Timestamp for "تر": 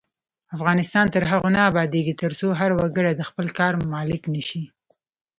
1.15-1.23